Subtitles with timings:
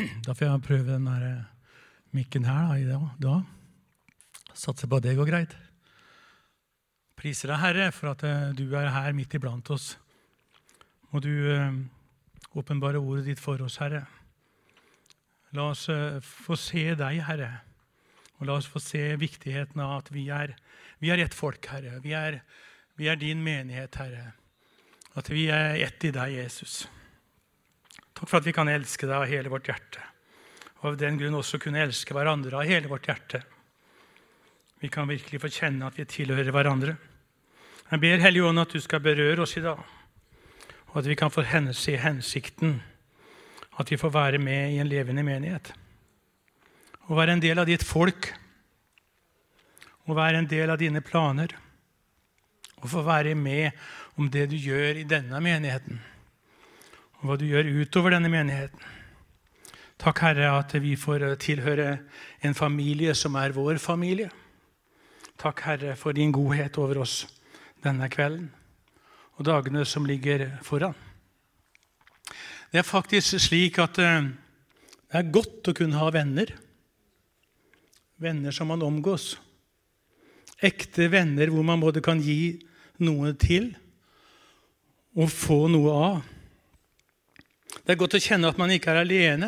[0.26, 1.48] Da får jeg prøve den der eh,
[2.16, 3.34] mikken her da, da.
[4.56, 5.56] Satser på at det går greit.
[7.20, 9.92] Priser deg, Herre, for at eh, du er her midt iblant oss.
[11.10, 11.80] Må du eh,
[12.56, 14.06] åpenbare ordet ditt for oss, Herre.
[15.56, 15.88] La oss
[16.22, 17.50] få se deg, Herre.
[18.38, 20.54] Og la oss få se viktigheten av at vi er,
[21.02, 21.98] vi er ett folk, Herre.
[22.04, 22.38] Vi er,
[22.96, 24.30] vi er din menighet, Herre.
[25.18, 26.84] At vi er ett i deg, Jesus.
[28.20, 30.02] Takk for at vi kan elske deg av hele vårt hjerte.
[30.82, 33.40] Og av den grunn også kunne elske hverandre av hele vårt hjerte.
[34.80, 36.98] Vi kan virkelig få kjenne at vi tilhører hverandre.
[37.88, 39.80] Jeg ber Hellige Ånd at du skal berøre oss i dag,
[40.92, 42.82] og at vi kan få se hensikten.
[43.80, 45.72] At vi får være med i en levende menighet.
[47.08, 48.34] Og være en del av ditt folk.
[50.04, 51.56] Og være en del av dine planer.
[52.84, 53.70] Og få være med
[54.16, 56.00] om det du gjør i denne menigheten.
[57.20, 58.80] Og hva du gjør utover denne menigheten.
[60.00, 61.98] Takk, Herre, at vi får tilhøre
[62.40, 64.30] en familie som er vår familie.
[65.40, 67.26] Takk, Herre, for din godhet over oss
[67.84, 68.48] denne kvelden
[69.40, 70.96] og dagene som ligger foran.
[72.72, 74.28] Det er faktisk slik at eh,
[75.10, 76.52] det er godt å kunne ha venner.
[78.20, 79.32] Venner som man omgås.
[80.60, 82.60] Ekte venner hvor man både kan gi
[83.00, 83.72] noe til
[85.16, 86.20] og få noe av.
[87.90, 89.46] Det er godt å kjenne at man ikke er alene.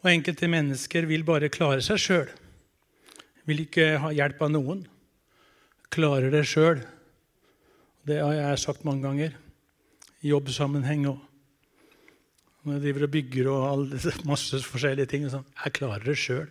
[0.00, 2.30] Og enkelte mennesker vil bare klare seg sjøl.
[3.44, 4.78] Vil ikke ha hjelp av noen.
[5.92, 6.80] Klarer det sjøl.
[8.08, 9.36] Det har jeg sagt mange ganger.
[10.24, 11.20] I jobbsammenheng òg.
[12.64, 13.84] når jeg driver og bygger og all,
[14.24, 15.28] masse forskjellige ting.
[15.28, 15.44] Sånn.
[15.66, 16.48] Jeg klarer det sjøl.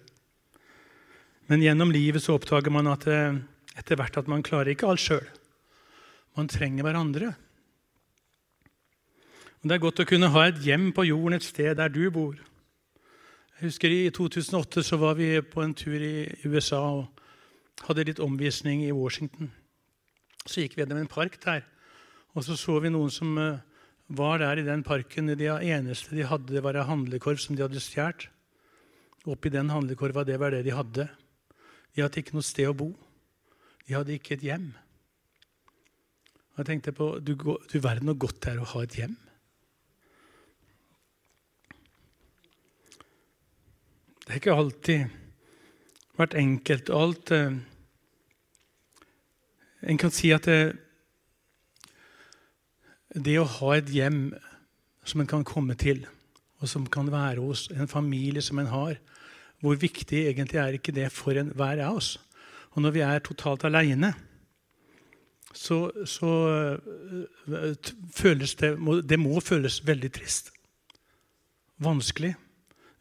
[1.50, 3.41] Men gjennom livet så oppdager man at eh,
[3.81, 5.25] etter hvert at man klarer ikke alt sjøl.
[6.38, 7.33] Man trenger hverandre.
[9.64, 12.36] Det er godt å kunne ha et hjem på jorden et sted der du bor.
[13.56, 17.22] Jeg husker I 2008 så var vi på en tur i USA og
[17.88, 19.53] hadde litt omvisning i Washington.
[20.44, 21.63] Så gikk vi gjennom en park der,
[22.35, 23.63] og så så vi noen som eh,
[24.12, 25.31] var der i den parken.
[25.31, 28.28] Det eneste de hadde, var en handlekorv som de hadde stjålet.
[29.24, 31.07] Oppi den handlekorva, det var det de hadde.
[31.95, 32.91] De hadde ikke noe sted å bo.
[33.88, 34.74] De hadde ikke et hjem.
[36.51, 39.22] Og jeg tenkte på du, du verden så godt det er å ha et hjem.
[44.23, 45.07] Det har ikke alltid
[46.16, 46.89] vært enkelt.
[46.95, 47.56] Alt eh,
[49.84, 50.78] En kan si at det,
[53.19, 54.29] det å ha et hjem
[55.03, 56.06] som en kan komme til,
[56.63, 58.95] og som kan være hos en familie som en har,
[59.59, 62.16] hvor viktig egentlig er ikke det for enhver av oss?
[62.72, 64.13] Og når vi er totalt aleine,
[65.51, 66.31] så, så
[66.79, 68.72] uh, føles det
[69.03, 70.50] Det må føles veldig trist.
[71.83, 72.33] Vanskelig.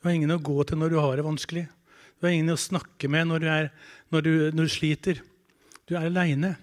[0.02, 1.68] Du har ingen å gå til når du har det vanskelig.
[2.18, 3.68] Du har ingen å snakke med når du, er,
[4.10, 5.20] når du, når du sliter.
[5.86, 6.56] Du er aleine.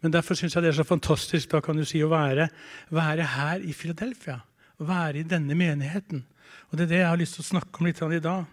[0.00, 2.48] Men derfor syns jeg det er så fantastisk da kan du si, å være,
[2.88, 4.38] være her i Philadelphia.
[4.80, 6.24] Være i denne menigheten.
[6.70, 8.48] Og Det er det jeg har lyst til å snakke om litt i dag.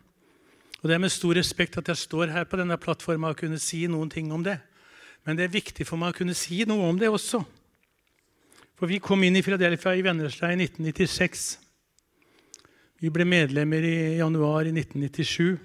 [0.80, 3.60] Og Det er med stor respekt at jeg står her på denne plattforma og kunne
[3.64, 4.60] si noen ting om det.
[5.24, 7.40] Men det er viktig for meg å kunne si noe om det også.
[8.76, 11.69] For vi kom inn i Philadelphia i Vennesla i 1996.
[13.00, 15.58] Vi ble medlemmer i januar i 1997.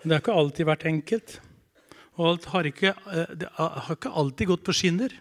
[0.00, 1.34] Men det har ikke alltid vært enkelt.
[2.18, 5.12] Og alt har ikke, eh, det har ikke alltid gått på skinner.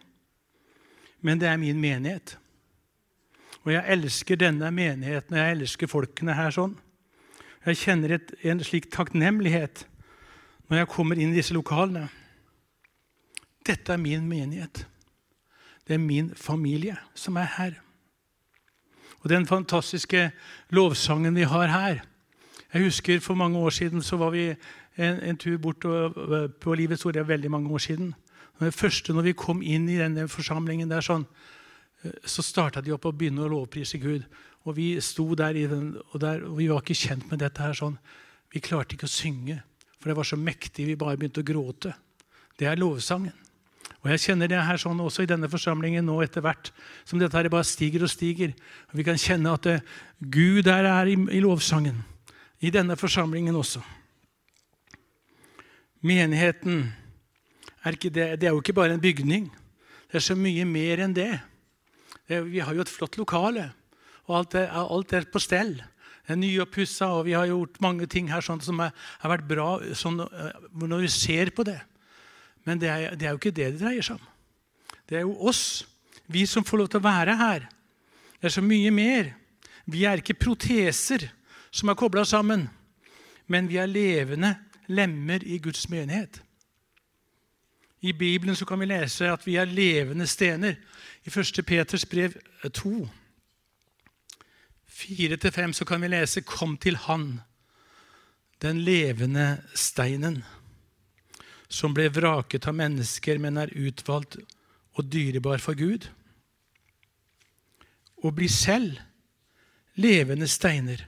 [1.22, 2.38] Men det er min menighet.
[3.66, 6.78] Og jeg elsker denne menigheten, og jeg elsker folkene her sånn.
[7.66, 9.84] Jeg kjenner et, en slik takknemlighet
[10.70, 12.08] når jeg kommer inn i disse lokalene.
[13.68, 14.86] Dette er min menighet.
[15.86, 17.78] Det er min familie som er her.
[19.20, 20.32] Og den fantastiske
[20.70, 22.02] lovsangen vi har her
[22.74, 24.56] Jeg husker For mange år siden så var vi
[24.98, 25.80] en, en tur bort
[26.60, 27.14] på Livets Ord.
[27.14, 28.14] Det er veldig mange år siden.
[28.60, 31.24] Det første når vi kom inn i denne forsamlingen, der sånn,
[32.04, 34.26] eh, så starta de opp og begynne å lovprise Gud.
[34.68, 37.62] Og Vi sto der, den, og, der, og vi var ikke kjent med dette.
[37.62, 37.98] her sånn.
[38.52, 39.62] Vi klarte ikke å synge,
[40.00, 40.86] for det var så mektig.
[40.86, 41.94] Vi bare begynte å gråte.
[42.60, 43.49] Det er lovsangen.
[44.00, 46.72] Og Jeg kjenner det her sånn også i denne forsamlingen nå etter hvert
[47.04, 48.54] som dette her bare stiger og stiger.
[48.92, 52.04] Og Vi kan kjenne at det, eh, Gud der er i, i lovsangen.
[52.62, 53.84] I denne forsamlingen også.
[56.02, 56.94] Menigheten
[57.84, 59.50] er, det, det er jo ikke bare en bygning.
[60.08, 61.32] Det er så mye mer enn det.
[62.28, 63.70] det vi har jo et flott lokale,
[64.28, 65.76] og alt er, alt er på stell.
[66.24, 69.70] Det er nyoppussa, og vi har gjort mange ting her sånn, som har vært bra
[69.98, 71.80] sånn, eh, når vi ser på det.
[72.70, 74.26] Men det er, det er jo ikke det det dreier seg om.
[75.10, 75.88] Det er jo oss,
[76.30, 77.64] vi som får lov til å være her.
[78.38, 79.32] Det er så mye mer.
[79.90, 81.26] Vi er ikke proteser
[81.74, 82.68] som er kobla sammen,
[83.50, 84.54] men vi er levende
[84.90, 86.42] lemmer i Guds menighet.
[88.06, 90.78] I Bibelen så kan vi lese at vi er levende stener.
[91.26, 91.66] I 1.
[91.66, 92.38] Peters brev
[92.74, 93.10] 2,
[94.90, 97.42] 4-5, så kan vi lese 'Kom til Han,
[98.62, 100.44] den levende steinen',
[101.70, 104.40] som ble vraket av mennesker, men er utvalgt
[104.98, 106.10] og dyrebar for Gud.
[108.26, 108.98] Og bli selv
[109.96, 111.06] levende steiner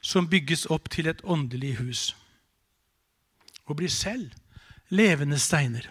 [0.00, 2.02] som bygges opp til et åndelig hus.
[3.66, 4.34] Og bli selv
[4.90, 5.90] levende steiner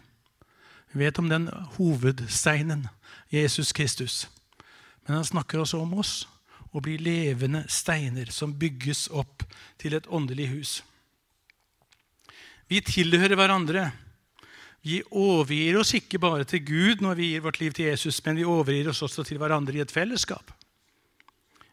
[0.95, 2.87] vi vet om den hovedsteinen,
[3.29, 4.29] Jesus Kristus.
[5.05, 6.27] Men han snakker også om oss
[6.71, 9.43] og bli levende steiner som bygges opp
[9.77, 10.71] til et åndelig hus.
[12.69, 13.89] Vi tilhører hverandre.
[14.85, 18.37] Vi overgir oss ikke bare til Gud når vi gir vårt liv til Jesus, men
[18.37, 20.51] vi overgir oss også til hverandre i et fellesskap.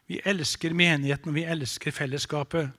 [0.09, 2.71] Vi elsker menigheten, og vi elsker fellesskapet.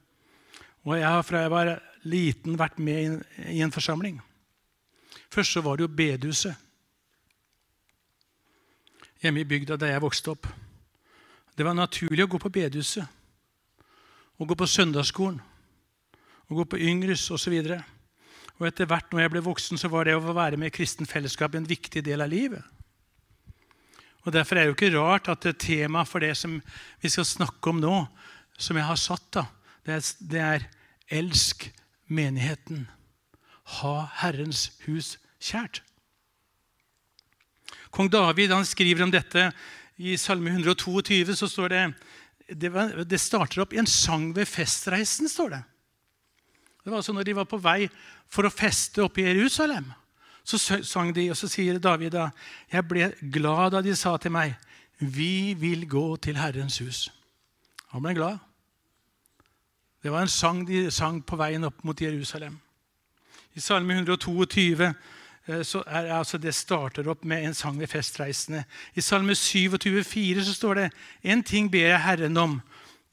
[0.85, 1.71] Og jeg har fra jeg var
[2.05, 4.21] liten vært med i en forsamling.
[5.31, 6.61] Først så var det jo bedehuset
[9.25, 10.47] hjemme i bygda der jeg vokste opp.
[11.57, 13.07] Det var naturlig å gå på bedehuset,
[14.37, 15.39] å gå på søndagsskolen,
[16.51, 17.55] å gå på Yngres osv.
[18.61, 21.09] Og, etter hvert når jeg ble voksen, så var det å være med i kristen
[21.11, 22.63] fellesskap en viktig del av livet.
[24.25, 26.57] Og Derfor er det jo ikke rart at temaet for det som
[27.03, 27.97] vi skal snakke om nå,
[28.57, 29.47] som jeg har satt, da,
[29.85, 30.69] det er, det er
[31.11, 31.67] 'Elsk
[32.09, 32.87] menigheten'.
[33.81, 35.83] Ha Herrens hus kjært.
[37.91, 39.53] Kong David han skriver om dette
[39.97, 41.37] i Salme 122.
[41.37, 41.95] så står det
[42.49, 42.71] det,
[43.09, 45.29] det starter opp i en sang ved festreisen.
[45.29, 45.63] står det.
[46.85, 47.89] Det var altså når de var på vei
[48.29, 49.87] for å feste oppe i Jerusalem.
[50.45, 52.29] Så sang de, og så sier David da,
[52.73, 54.53] jeg ble glad da de sa til meg,
[55.01, 57.07] vi vil gå til Herrens hus.
[57.95, 58.39] Han ble glad.
[60.05, 62.59] Det var en sang de sang på veien opp mot Jerusalem.
[63.57, 64.93] I Salme 122
[65.47, 68.65] Eh, så er altså det starter opp med en sang ved festreisende.
[68.95, 70.93] I Salme 27, 27,4 så står det
[71.23, 72.61] en ting ber jeg Herren om.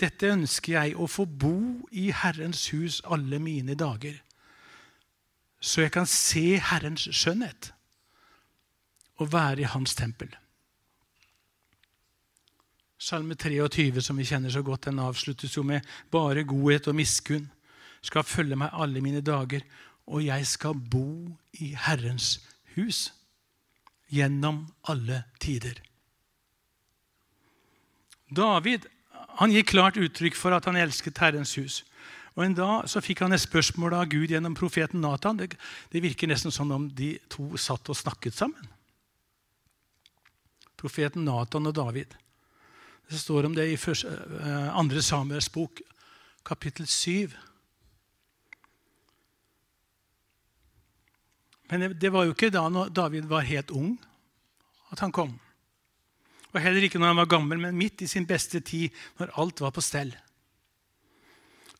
[0.01, 4.17] Dette ønsker jeg, å få bo i Herrens hus alle mine dager.
[5.61, 7.69] Så jeg kan se Herrens skjønnhet
[9.21, 10.31] og være i Hans tempel.
[13.01, 17.47] Salme 23, som vi kjenner så godt, den avsluttes jo med bare godhet og miskunn
[18.01, 19.61] skal følge meg alle mine dager,
[20.09, 21.29] og jeg skal bo
[21.61, 22.39] i Herrens
[22.75, 23.11] hus
[24.11, 25.77] gjennom alle tider.
[28.31, 28.87] David
[29.41, 31.81] han gir klart uttrykk for at han elsket Herrens hus.
[32.37, 35.39] Og En dag så fikk han et spørsmål av Gud gjennom profeten Nathan.
[35.39, 35.57] Det,
[35.91, 38.69] det virker nesten som om de to satt og snakket sammen.
[40.79, 42.13] Profeten Nathan og David.
[43.09, 45.81] Det står om det i første, uh, andre Samuels bok,
[46.47, 47.33] kapittel 7.
[51.71, 53.97] Men det var jo ikke da David var helt ung,
[54.91, 55.39] at han kom.
[56.51, 58.89] Og heller ikke når han var gammel, men midt i sin beste tid,
[59.19, 60.11] når alt var på stell.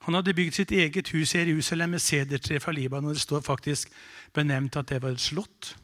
[0.07, 3.13] Han hadde bygd sitt eget hus i Jerusalem med sedertre fra Libanon.
[3.13, 3.91] Det står faktisk
[4.33, 5.75] benevnt at det var et slott.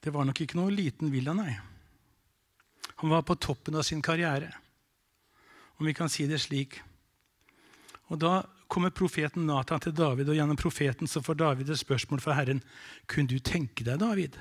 [0.00, 1.58] Det var nok ikke noe liten villa, nei.
[3.02, 4.48] Han var på toppen av sin karriere,
[5.80, 6.78] om vi kan si det slik.
[8.08, 12.20] Og Da kommer profeten Nathan til David, og gjennom profeten så får David et spørsmål
[12.22, 12.62] fra Herren.
[13.06, 14.38] Kunne du tenke deg, David,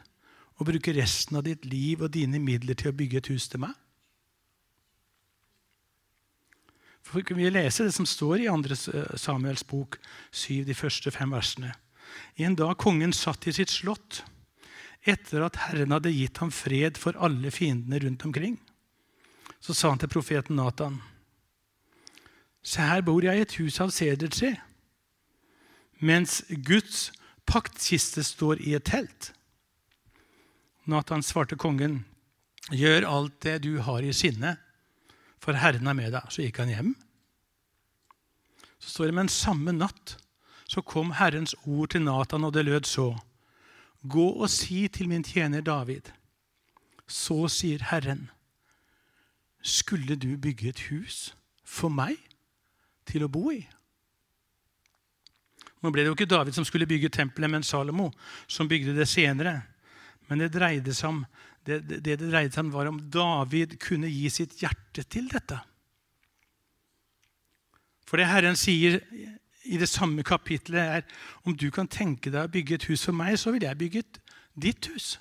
[0.60, 3.64] å bruke resten av ditt liv og dine midler til å bygge et hus til
[3.64, 3.76] meg?
[7.10, 8.76] For Vi leser det som står i 2.
[9.18, 9.98] Samuels bok,
[10.32, 11.74] 7, de første fem versene.
[12.38, 14.24] En dag kongen satt i sitt slott,
[15.08, 18.60] etter at Herren hadde gitt ham fred for alle fiendene rundt omkring,
[19.60, 21.00] så sa han til profeten Nathan
[22.60, 24.52] Se, her bor jeg i et hus av sedertre,
[26.04, 27.08] mens Guds
[27.48, 29.32] paktkiste står i et telt.
[30.90, 32.02] Nathan svarte kongen,
[32.74, 34.58] gjør alt det du har i sinne,
[35.40, 36.28] for Herren er med deg.
[36.34, 36.94] Så gikk han hjem.
[38.80, 40.18] Så står det, men samme natt
[40.70, 43.10] så kom Herrens ord til Nathan, og det lød så.
[44.06, 46.12] Gå og si til min tjener David.
[47.10, 48.28] Så sier Herren,
[49.66, 51.30] skulle du bygge et hus
[51.66, 52.20] for meg?
[53.10, 53.62] til å bo i.
[55.80, 58.10] Nå ble det jo ikke David som skulle bygge tempelet, men Salomo,
[58.52, 59.62] som bygde det senere.
[60.30, 61.24] Men det dreide seg om,
[61.66, 65.58] det, det, det dreide seg om, var om David kunne gi sitt hjerte til dette.
[68.10, 69.00] For det Herren sier
[69.70, 73.18] i det samme kapitlet, er om du kan tenke deg å bygge et hus for
[73.18, 74.06] meg, så vil jeg bygge
[74.58, 75.18] ditt hus.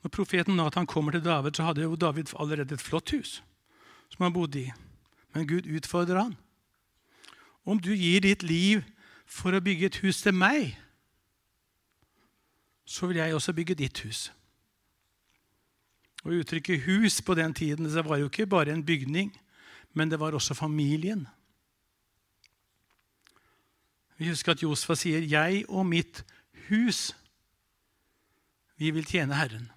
[0.00, 3.40] Når profeten Nathan kommer til David, så hadde jo David allerede et flott hus
[4.10, 4.70] som han bodde i.
[5.34, 6.38] Men Gud utfordrer han.
[7.64, 8.82] Om du gir ditt liv
[9.26, 10.74] for å bygge et hus til meg,
[12.84, 14.32] så vil jeg også bygge ditt hus.
[16.24, 19.32] Og Uttrykket 'hus' på den tiden det var jo ikke bare en bygning,
[19.94, 21.26] men det var også familien.
[24.18, 26.24] Vi husker at Josfa sier 'jeg og mitt
[26.68, 27.14] hus'.
[28.76, 29.70] Vi vil tjene Herren.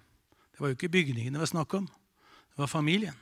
[0.52, 1.86] Det var jo ikke bygningene det var snakk om.
[1.86, 3.14] Det var familien.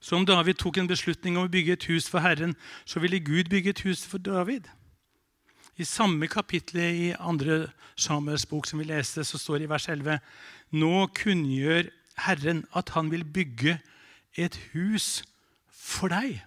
[0.00, 2.54] Så om David tok en beslutning om å bygge et hus for Herren,
[2.86, 4.68] så ville Gud bygge et hus for David.
[5.78, 9.88] I samme kapittel i andre Samuels bok som vi leste, så står det i vers
[9.88, 10.18] 11.:
[10.74, 11.90] Nå kunngjør
[12.26, 13.78] Herren at han vil bygge
[14.38, 15.22] et hus
[15.70, 16.40] for deg.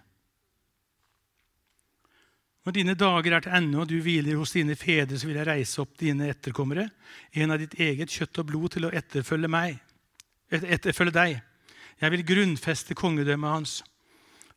[2.62, 5.48] Når dine dager er til ende, og du hviler hos dine fedre, så vil jeg
[5.48, 6.86] reise opp dine etterkommere,
[7.34, 9.80] en av ditt eget kjøtt og blod, til å etterfølge meg,
[10.52, 11.40] etterfølge deg.
[12.00, 13.84] Jeg vil grunnfeste kongedømmet hans.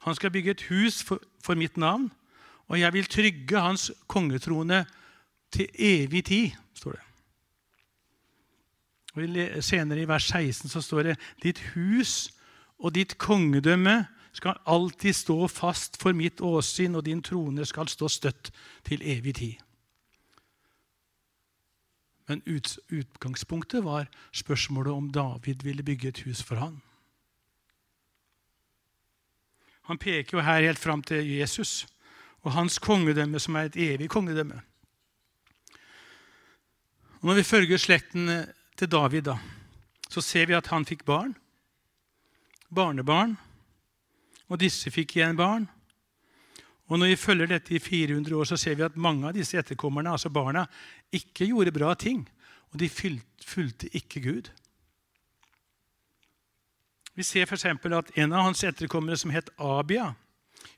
[0.05, 2.11] Han skal bygge et hus for, for mitt navn,
[2.67, 4.85] og jeg vil trygge hans kongetrone
[5.51, 7.01] til evig tid, står det.
[9.15, 12.31] Og Senere i vers 16 så står det ditt hus
[12.79, 18.09] og ditt kongedømme skal alltid stå fast for mitt åsyn, og din trone skal stå
[18.11, 18.51] støtt
[18.83, 19.53] til evig tid.
[22.27, 22.41] Men
[22.91, 26.81] utgangspunktet var spørsmålet om David ville bygge et hus for han.
[29.89, 31.85] Han peker jo her helt fram til Jesus
[32.45, 34.61] og hans kongedømme, som er et evig kongedømme.
[37.21, 38.29] Og når vi følger slekten
[38.77, 39.37] til David, da,
[40.09, 41.33] så ser vi at han fikk barn,
[42.69, 43.33] barnebarn,
[44.45, 45.65] og disse fikk igjen barn.
[46.85, 49.57] Og Når vi følger dette i 400 år, så ser vi at mange av disse
[49.57, 50.67] etterkommerne, altså barna,
[51.11, 52.27] ikke gjorde bra ting.
[52.69, 54.51] Og de fulgte ikke Gud.
[57.15, 57.65] Vi ser f.eks.
[57.65, 60.11] at en av hans etterkommere, som het Abia,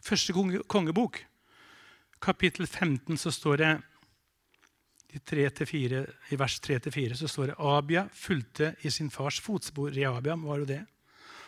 [0.05, 0.33] første
[0.69, 1.23] kongebok,
[2.21, 3.71] kapittel 15, så står det
[5.15, 5.19] i,
[5.65, 9.89] 4, i vers 3-4 så står det Abia fulgte i sin fars fotspor.
[9.95, 10.81] Rehabiam var jo det.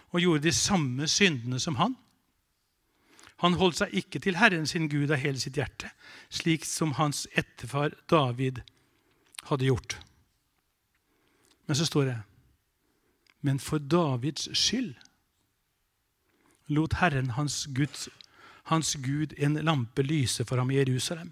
[0.10, 1.96] Og gjorde de samme syndene som han.
[3.44, 5.92] Han holdt seg ikke til Herren sin Gud av hele sitt hjerte,
[6.30, 8.64] slik som hans etterfar David
[9.52, 10.00] hadde gjort.
[11.68, 12.18] Men så står det
[13.42, 14.96] Men for Davids skyld
[16.70, 18.10] lot Herren hans Guds
[18.70, 21.32] hans Gud en lampe lyse for ham i Jerusalem.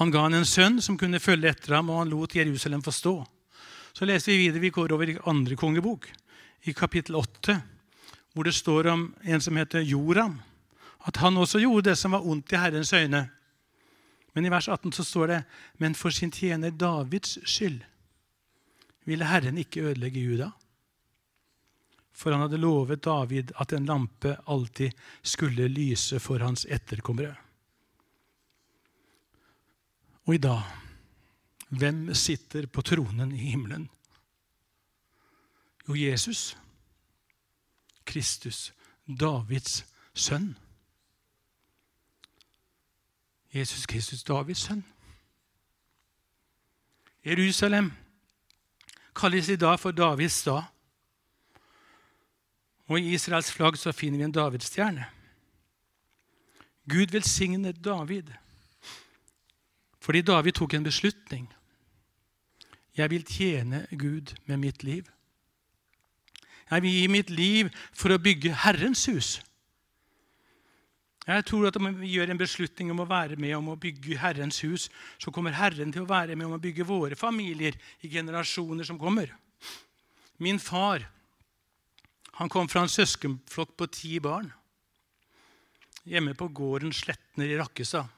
[0.00, 2.90] Han ga han en sønn som kunne følge etter ham, og han lot Jerusalem få
[2.90, 3.14] stå.
[3.94, 6.08] Så leser vi videre, vi går over i andre kongebok,
[6.66, 7.60] i kapittel 8,
[8.34, 10.40] hvor det står om en som heter Joram,
[11.06, 13.28] at han også gjorde det som var ondt i Herrens øyne.
[14.34, 15.42] Men i vers 18 så står det
[15.78, 17.84] men for sin tjener Davids skyld
[19.04, 20.50] ville Herren ikke ødelegge Juda
[22.14, 27.34] for han hadde lovet David at en lampe alltid skulle lyse for hans etterkommere.
[30.24, 30.62] Og i dag
[31.74, 33.88] hvem sitter på tronen i himmelen?
[35.88, 36.54] Jo, Jesus.
[38.06, 38.72] Kristus,
[39.08, 39.82] Davids
[40.14, 40.54] sønn.
[43.54, 44.84] Jesus Kristus, Davids sønn.
[47.26, 47.90] Jerusalem
[49.14, 50.62] kalles i dag for Davids stad.
[52.88, 55.06] Og I Israels flagg så finner vi en davidsstjerne.
[56.90, 58.34] Gud velsignet David
[60.04, 61.46] fordi David tok en beslutning.
[62.96, 65.04] Jeg vil tjene Gud med mitt liv.
[66.70, 69.38] Jeg vil gi mitt liv for å bygge Herrens hus.
[71.24, 74.18] Jeg tror at Om vi gjør en beslutning om å være med om å bygge
[74.20, 78.10] Herrens hus, så kommer Herren til å være med om å bygge våre familier i
[78.12, 79.32] generasjoner som kommer.
[80.38, 81.08] Min far
[82.34, 84.50] han kom fra en søskenflokk på ti barn
[86.04, 88.10] hjemme på gården Sletner i Rakkestad.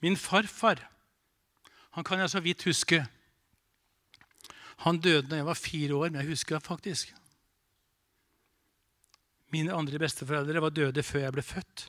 [0.00, 0.80] Min farfar
[1.94, 3.04] han kan jeg så vidt huske.
[4.86, 7.14] Han døde da jeg var fire år, men jeg husker det faktisk.
[9.50, 11.86] Mine andre besteforeldre var døde før jeg ble født.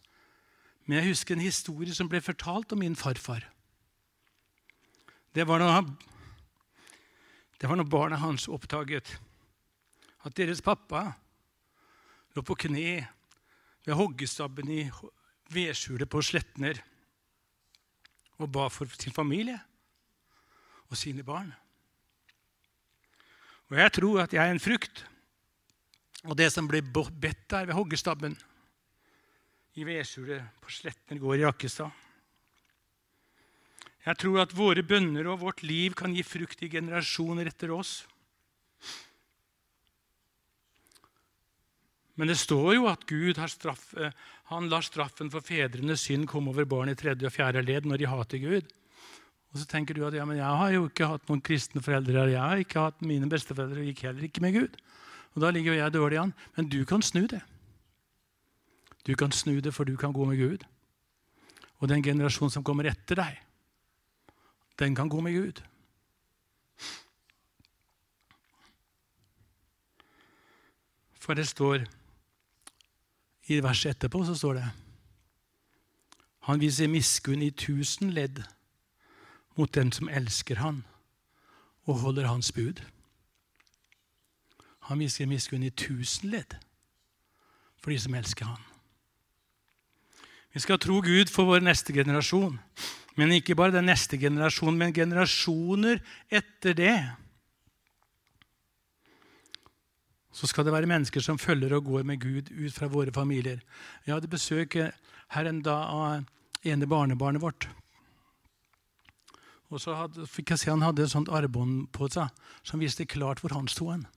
[0.85, 3.45] Men jeg husker en historie som ble fortalt om min farfar.
[5.31, 5.91] Det var når, han,
[7.61, 9.13] det var når barna hans oppdaget
[10.25, 11.05] at deres pappa
[12.35, 13.05] lå på kne
[13.85, 14.81] ved hoggestabben i
[15.51, 16.81] vedskjulet på Sletner
[18.41, 19.57] og ba for sin familie
[20.89, 21.53] og sine barn.
[23.71, 25.05] Og jeg tror at jeg er en frukt
[26.27, 28.35] og det som ble bedt der ved hoggestabben
[29.79, 31.91] i vedskjulet på Sletner gård i Rakkestad.
[34.01, 38.01] Jeg tror at våre bønner og vårt liv kan gi frukt i generasjoner etter oss.
[42.17, 43.93] Men det står jo at Gud har straff,
[44.51, 48.01] han lar straffen for fedrenes synd komme over barn i tredje og fjerde ledd når
[48.01, 48.73] de hater Gud.
[49.51, 52.27] Og så tenker du at ja, men jeg har jo ikke hatt noen kristne foreldre.
[52.31, 54.77] Jeg har ikke hatt Mine besteforeldre og gikk heller ikke med Gud.
[55.33, 56.33] Og Da ligger jo jeg dårlig an.
[56.55, 57.41] Men du kan snu det.
[59.07, 60.65] Du kan snu det, for du kan gå med Gud.
[61.79, 63.39] Og den generasjonen som kommer etter deg,
[64.79, 65.61] den kan gå med Gud.
[71.21, 71.85] For det står
[73.47, 74.69] i verset etterpå så står det
[76.47, 78.41] Han viser miskunn i tusen ledd
[79.57, 80.83] mot den som elsker han
[81.85, 82.81] og holder hans bud.
[84.89, 86.57] Han viser miskunn i tusen ledd
[87.81, 88.61] for de som elsker han.
[90.51, 92.59] Vi skal tro Gud for vår neste generasjon.
[93.19, 95.99] Men ikke bare den neste generasjonen, men generasjoner
[96.31, 96.95] etter det.
[100.31, 103.59] Så skal det være mennesker som følger og går med Gud ut fra våre familier.
[104.05, 107.67] Jeg hadde besøk her en dag av ene barnebarnet vårt.
[109.71, 112.31] Og så hadde, fikk jeg se Han hadde et sånt armbånd på seg
[112.67, 113.91] som viste klart hvor han sto.
[113.91, 114.07] hen.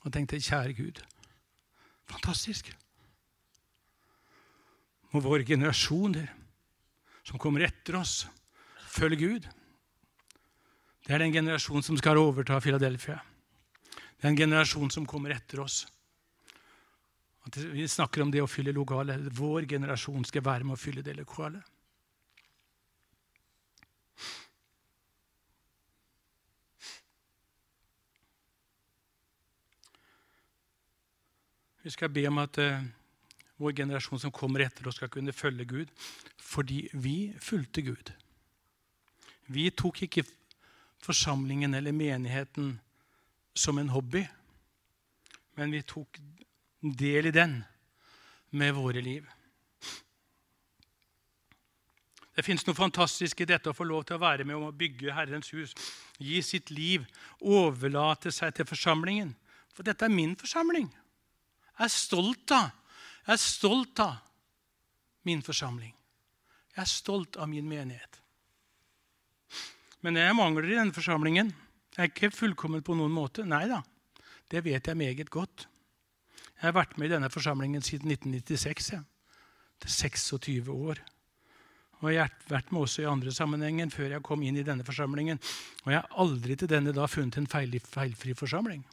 [0.00, 1.00] Og tenkte, kjære Gud,
[2.08, 2.70] fantastisk.
[5.10, 6.30] Må våre generasjoner
[7.26, 8.24] som kommer etter oss,
[8.90, 9.48] følge Gud.
[11.06, 13.18] Det er den generasjonen som skal overta Philadelphia.
[14.20, 15.82] Det er en generasjon som kommer etter oss.
[17.48, 19.30] At vi snakker om det å fylle lokalet.
[19.32, 21.64] Vår generasjon skal være med å fylle det lokalet.
[31.82, 32.82] Vi skal be om at uh,
[33.60, 35.94] vår generasjon som kommer etter oss, skal kunne følge Gud
[36.50, 38.10] fordi vi fulgte Gud.
[39.46, 40.24] Vi tok ikke
[41.00, 42.72] forsamlingen eller menigheten
[43.54, 44.24] som en hobby,
[45.54, 46.18] men vi tok
[46.82, 47.60] del i den
[48.50, 49.28] med våre liv.
[52.34, 54.74] Det fins noe fantastisk i dette å få lov til å være med om å
[54.74, 55.74] bygge Herrens hus.
[56.18, 57.04] Gi sitt liv,
[57.40, 59.34] overlate seg til forsamlingen.
[59.74, 60.88] For dette er min forsamling.
[61.80, 62.68] Jeg er stolt av
[63.24, 64.16] Jeg er stolt av
[65.24, 65.92] min forsamling.
[66.74, 68.18] Jeg er stolt av min menighet.
[70.04, 71.52] Men er mangler i denne forsamlingen.
[71.96, 73.44] Jeg er ikke fullkommen på noen måte.
[73.48, 73.80] Nei da,
[74.52, 75.66] det vet jeg meget godt.
[76.60, 78.92] Jeg har vært med i denne forsamlingen siden 1996.
[78.92, 79.04] Jeg.
[79.80, 81.00] Er 26 år.
[82.00, 84.84] Og Jeg har vært med også i andre sammenhenger før jeg kom inn i denne
[84.84, 85.40] forsamlingen.
[85.84, 88.84] Og jeg har aldri til denne da funnet en feil, feilfri forsamling.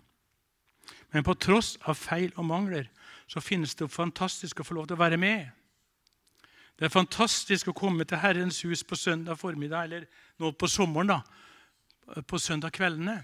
[1.13, 2.89] Men på tross av feil og mangler
[3.27, 5.47] så finnes det fantastisk å få lov til å være med.
[6.77, 10.05] Det er fantastisk å komme til Herrens hus på søndag formiddag, eller
[10.37, 13.17] nå på sommeren, da, på søndag kveldene.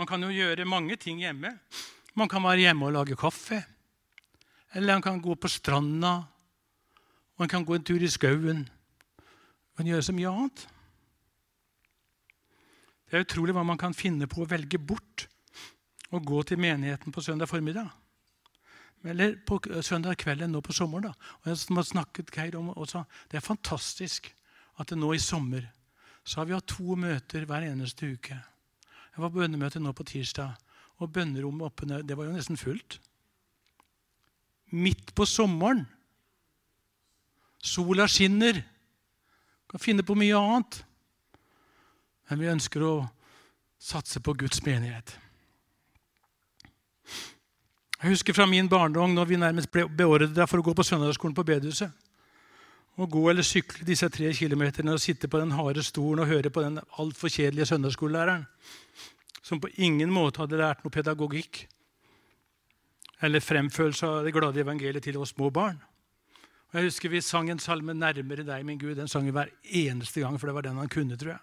[0.00, 1.52] Man kan jo gjøre mange ting hjemme.
[2.16, 3.60] Man kan være hjemme og lage kaffe.
[4.72, 6.22] Eller man kan gå på stranda.
[7.36, 8.64] Man kan gå en tur i skauen.
[8.64, 10.64] Man kan gjøre så mye annet.
[13.10, 15.26] Det er utrolig hva man kan finne på å velge bort
[16.14, 17.90] og gå til menigheten på søndag formiddag.
[19.02, 21.10] Eller på søndag kvelden nå på sommeren.
[21.10, 21.12] da.
[21.40, 23.04] Og jeg har snakket Geir om også.
[23.30, 24.30] Det er fantastisk
[24.78, 25.66] at det nå i sommer
[26.24, 28.36] så har vi hatt to møter hver eneste uke.
[28.36, 30.52] Jeg var på bønnemøte nå på tirsdag,
[31.00, 33.00] og bønnerommet oppe det var jo nesten fullt.
[34.70, 35.86] Midt på sommeren.
[37.58, 38.60] Sola skinner.
[39.70, 40.84] Kan finne på mye annet.
[42.30, 42.94] Men vi ønsker å
[43.80, 45.16] satse på Guds menighet.
[48.00, 51.34] Jeg husker fra min barndom når vi nærmest ble beordret for å gå på søndagsskolen
[51.36, 51.90] på bedehuset.
[53.00, 56.52] Å gå eller sykle disse tre kilometerne og sitte på den harde stolen og høre
[56.52, 58.46] på den altfor kjedelige søndagsskolelæreren,
[59.42, 61.64] som på ingen måte hadde lært noe pedagogikk
[63.20, 65.80] eller fremfølelse av det glade evangeliet til oss små barn.
[66.70, 68.94] Og jeg husker Vi sang en salme 'Nærmere deg, min Gud'.
[68.94, 71.40] Den sang vi hver eneste gang, for det var den han kunne, tror jeg.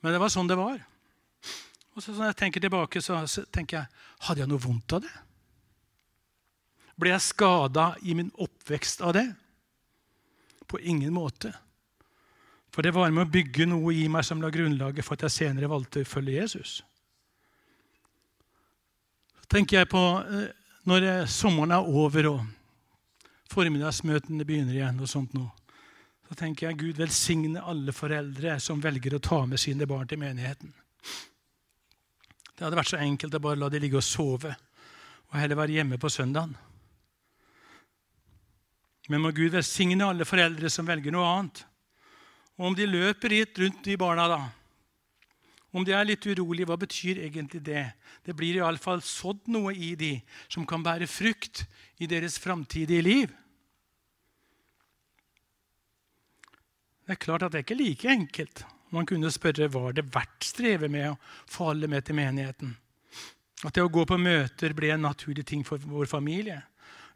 [0.00, 0.78] Men det var sånn det var.
[1.94, 3.86] Og så Når jeg tenker tilbake, så tenker jeg
[4.26, 5.14] hadde jeg noe vondt av det?
[6.98, 9.26] Ble jeg skada i min oppvekst av det?
[10.66, 11.52] På ingen måte.
[12.70, 15.36] For det var med å bygge noe i meg som la grunnlaget for at jeg
[15.36, 16.78] senere valgte å følge Jesus.
[19.40, 20.50] Så tenker jeg på eh,
[20.86, 22.44] når sommeren er over og
[23.48, 25.50] formiddagsmøtene begynner igjen, og sånt noe,
[26.28, 30.20] så tenker jeg Gud velsigne alle foreldre som velger å ta med sine barn til
[30.20, 30.74] menigheten.
[32.52, 34.52] Det hadde vært så enkelt å bare la de ligge og sove
[35.28, 36.52] og heller være hjemme på søndagen.
[39.08, 41.62] Men må Gud velsigne alle foreldre som velger noe annet.
[42.58, 44.40] Og om de løper litt rundt de barna, da,
[45.72, 47.84] om de er litt urolige, hva betyr egentlig det?
[48.24, 50.14] Det blir iallfall sådd noe i de
[50.48, 51.66] som kan bære frukt
[52.00, 53.34] i deres framtidige liv.
[57.08, 58.60] Det er klart at det er ikke like enkelt.
[58.92, 61.14] Man kunne spørre var det verdt strevet med å
[61.48, 62.74] få alle med til menigheten.
[63.64, 66.60] At det å gå på møter ble en naturlig ting for vår familie.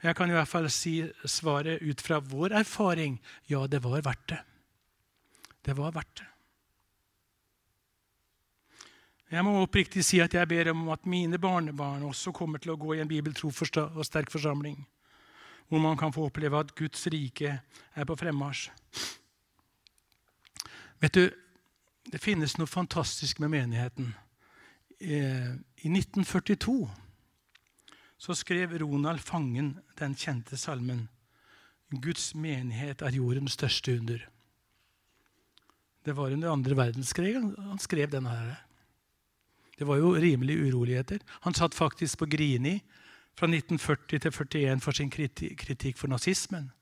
[0.01, 0.97] Jeg kan i hvert fall si
[1.29, 3.21] svaret ut fra vår erfaring
[3.53, 4.41] ja, det var verdt det.
[5.61, 6.29] Det var verdt det.
[9.37, 12.81] Jeg må oppriktig si at jeg ber om at mine barnebarn også kommer til å
[12.81, 14.87] gå i en bibeltro og sterk forsamling,
[15.69, 18.71] hvor man kan få oppleve at Guds rike er på fremmarsj.
[21.03, 21.31] Vet du,
[22.03, 24.09] Det finnes noe fantastisk med menigheten.
[24.99, 25.55] Eh,
[25.87, 26.91] I 1942
[28.19, 31.09] så skrev Ronald Fangen den kjente salmen
[31.91, 34.27] 'Guds menighet er jordens største under'.
[36.05, 38.31] Det var under andre verdenskrig han skrev denne.
[38.31, 38.67] her.
[39.79, 41.19] Det var jo rimelig uroligheter.
[41.41, 42.81] Han satt faktisk på Grini
[43.35, 46.73] fra 1940 til 41 for sin kritikk for nazismen.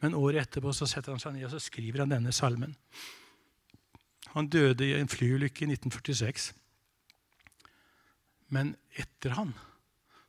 [0.00, 2.74] Men året etterpå så setter han seg ned og så skriver han denne salmen.
[4.34, 6.52] Han døde i en flyulykke i 1946.
[8.50, 9.54] Men etter han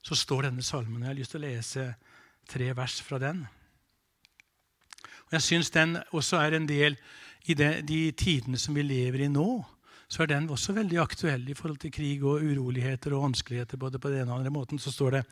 [0.06, 1.02] så står denne salmen.
[1.02, 1.86] Jeg har lyst til å lese
[2.50, 3.46] tre vers fra den.
[5.26, 6.98] Og Jeg syns den også er en del
[7.50, 9.63] i de, de tidene som vi lever i nå,
[10.06, 13.78] så er den også veldig aktuell i forhold til krig og uroligheter og vanskeligheter.
[13.78, 15.24] både på den ene og andre måten, Så står det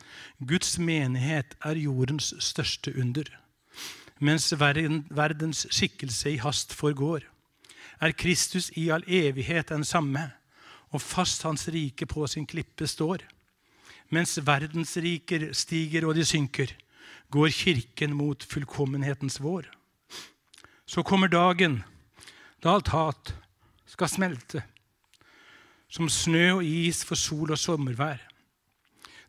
[0.48, 3.24] Guds menighet er jordens største under.
[4.20, 7.22] Mens verdens skikkelse i hast forgår,
[8.00, 10.30] er Kristus i all evighet den samme,
[10.90, 13.24] og fast hans rike på sin klippe står.
[14.10, 16.70] Mens verdens riker stiger og de synker,
[17.30, 19.66] går Kirken mot fullkommenhetens vår.
[20.86, 21.82] Så kommer dagen
[22.62, 23.34] da alt hat
[23.88, 24.62] skal smelte,
[25.88, 28.22] som snø og is for sol og sommervær.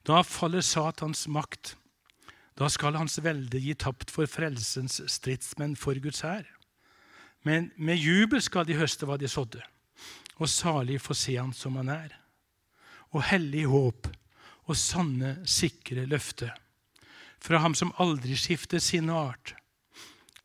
[0.08, 1.76] Da faller Satans makt.
[2.56, 6.46] Da skal hans velde gi tapt for frelsens stridsmenn for Guds hær.
[7.46, 9.62] Men med jubel skal de høste hva de sådde,
[10.42, 12.16] og salig få se han som han er.
[13.14, 14.10] Og hellig håp
[14.66, 16.50] og sanne, sikre løfte
[17.46, 19.54] fra ham som aldri skifter sin art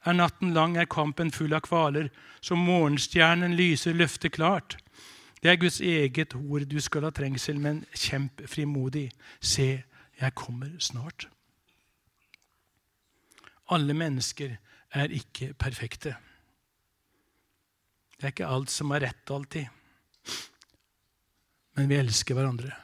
[0.04, 2.08] er natten lang, er kampen full av kvaler.
[2.40, 4.78] Som morgenstjernen lyser løftet klart.
[5.42, 9.10] Det er Guds eget ord du skal ha trengsel, men kjemp frimodig.
[9.40, 9.82] Se,
[10.20, 11.28] jeg kommer snart.
[13.70, 14.56] Alle mennesker
[14.92, 16.16] er ikke perfekte.
[18.20, 19.66] Det er ikke alt som er rett alltid.
[21.78, 22.76] Men vi elsker hverandre.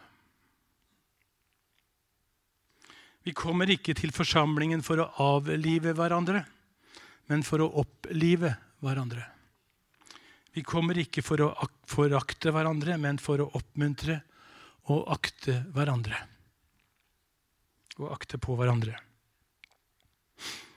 [3.27, 6.47] Vi kommer ikke til forsamlingen for å avlive hverandre
[7.31, 8.53] men for å opplive
[8.85, 9.25] hverandre.
[10.57, 11.51] Vi kommer ikke for å
[11.91, 14.21] forakte hverandre, men for å oppmuntre
[14.93, 16.21] og akte hverandre.
[17.99, 18.95] Og akte på hverandre.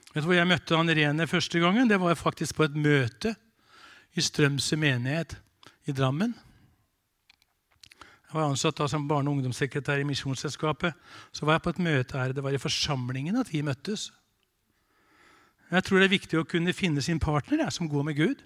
[0.09, 1.87] Vet du hvor jeg møtte Anne Irene første gangen?
[1.87, 3.35] Det var faktisk på et møte
[4.15, 5.35] i Strømsø menighet
[5.85, 6.33] i Drammen.
[8.29, 10.93] Jeg var ansatt da som barne- og ungdomssekretær i Misjonsselskapet.
[11.33, 12.33] Så var jeg på et møte her.
[12.33, 14.11] Det var i forsamlingen at vi møttes.
[15.71, 18.43] Jeg tror det er viktig å kunne finne sin partner ja, som går med Gud.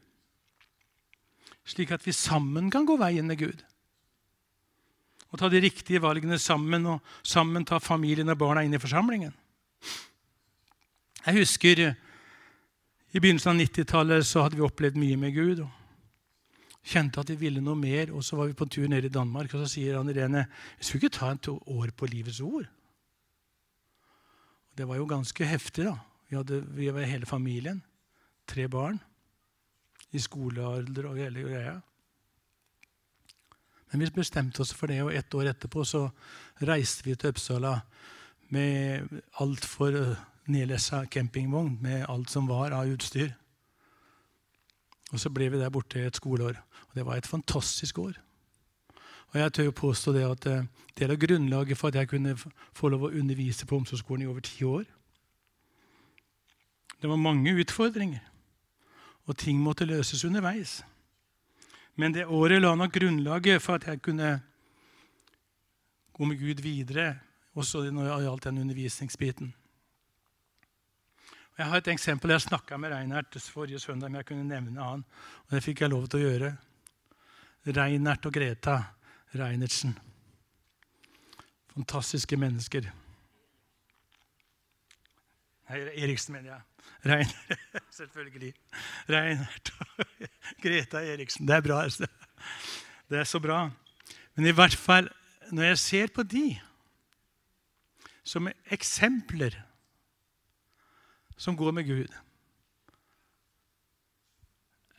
[1.65, 3.63] Slik at vi sammen kan gå veien med Gud.
[5.31, 9.33] Og ta de riktige valgene sammen, og sammen ta familien og barna inn i forsamlingen.
[11.25, 11.95] Jeg husker
[13.13, 15.59] i begynnelsen av 90-tallet så hadde vi opplevd mye med Gud.
[15.61, 15.69] og
[16.83, 18.09] Kjente at vi ville noe mer.
[18.11, 20.47] og Så var vi på tur ned i Danmark, og så sier Anne Irene
[20.79, 22.65] vi skulle ikke ta et år på Livets ord.
[24.73, 25.97] Det var jo ganske heftig, da.
[26.29, 27.83] Vi, hadde, vi var hele familien.
[28.49, 28.97] Tre barn.
[30.11, 31.77] I skolealder og hele greia.
[33.91, 36.07] Men vi bestemte oss for det, og ett år etterpå så
[36.65, 37.75] reiste vi til Uppsala
[38.49, 39.99] med altfor
[40.45, 43.31] nedlessa campingvogn med alt som var av utstyr.
[45.13, 46.57] Og så ble vi der borte et skoleår.
[46.89, 48.17] Og det var et fantastisk år.
[49.33, 50.65] Og jeg tør påstå det at eh,
[50.97, 52.35] det er grunnlaget for at jeg kunne
[52.73, 54.83] få lov å undervise på omsorgsskolen i over ti år.
[57.01, 58.21] Det var mange utfordringer,
[59.25, 60.83] og ting måtte løses underveis.
[61.95, 64.41] Men det året la nok grunnlaget for at jeg kunne
[66.13, 67.19] gå med Gud videre,
[67.53, 69.53] også når det gjaldt den undervisningsbiten.
[71.57, 72.31] Jeg har et eksempel.
[72.33, 75.03] Jeg snakka med Reinert forrige søndag men jeg kunne nevne han.
[75.45, 76.51] Og det fikk jeg lov til å gjøre.
[77.77, 78.79] Reinert og Greta
[79.37, 79.93] Reinertsen.
[81.73, 82.89] Fantastiske mennesker.
[85.69, 86.61] Nei, Eriksen, mener jeg.
[87.05, 87.29] Rein,
[87.99, 88.51] selvfølgelig.
[89.09, 90.03] Reinert og
[90.63, 91.47] Greta Eriksen.
[91.47, 91.83] Det er bra.
[91.85, 92.09] Altså.
[93.09, 93.67] Det er så bra.
[94.35, 95.09] Men i hvert fall,
[95.51, 96.47] når jeg ser på de
[98.23, 99.59] som eksempler
[101.37, 102.13] som går med Gud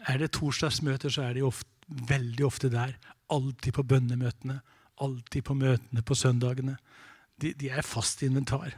[0.04, 2.92] Er det torsdagsmøter, så er de ofte, veldig ofte der.
[3.32, 4.58] Alltid på bønnemøtene.
[5.00, 6.76] Alltid på møtene på søndagene.
[7.40, 8.76] De, de er fast inventar.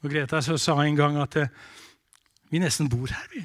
[0.00, 1.52] Og Greta sa en gang at eh,
[2.50, 3.44] vi nesten bor her, vi.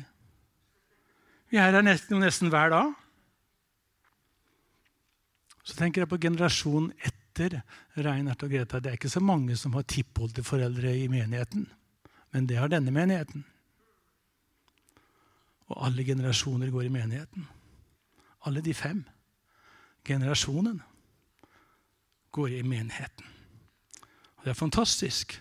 [1.52, 2.94] Vi er her nesten, nesten hver dag.
[5.66, 7.60] Så tenker jeg på generasjonen etter
[7.98, 8.80] Reinert og Greta.
[8.80, 11.68] Det er ikke så mange som har tippoldeforeldre i menigheten,
[12.36, 13.46] men det har denne menigheten.
[15.72, 17.46] Og alle generasjoner går i menigheten.
[18.44, 19.06] Alle de fem.
[20.04, 20.82] Generasjonen
[22.36, 23.32] går i menigheten.
[24.36, 25.38] Og Det er fantastisk.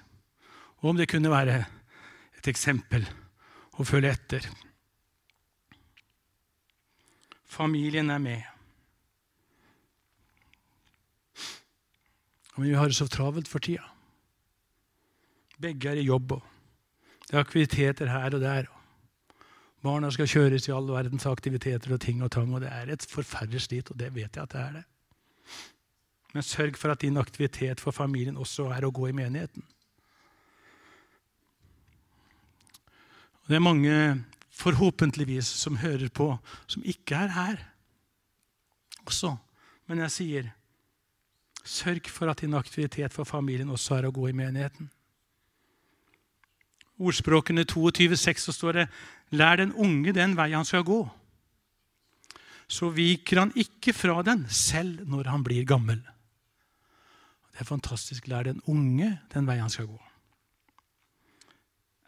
[0.76, 1.64] Og om det kunne være
[2.38, 3.11] et eksempel
[3.74, 4.48] å følge etter.
[7.42, 8.42] Familien er med.
[12.54, 13.90] Men vi har det så travelt for tida.
[15.59, 16.38] Begge er i jobb.
[16.38, 16.54] og
[17.35, 18.66] Det er aktiviteter her og der.
[19.83, 22.55] Barna skal kjøres i all verdens aktiviteter og ting og tang.
[22.55, 24.85] og Det er et forferdelig slit, og det vet jeg at det er det.
[26.35, 29.66] Men sørg for at din aktivitet for familien også er å gå i menigheten.
[33.42, 37.57] Og Det er mange, forhåpentligvis, som hører på, som ikke er her
[39.07, 39.37] også.
[39.87, 40.53] Men jeg sier
[41.64, 44.94] sørg for at din aktivitet for familien også er å gå i menigheten.
[47.02, 48.88] Ordspråkene 22,6 så står det
[49.35, 51.00] Lær den unge den vei han skal gå.
[52.70, 55.98] Så viker han ikke fra den, selv når han blir gammel.
[57.54, 58.28] Det er fantastisk.
[58.30, 59.98] Lær den unge den vei han skal gå.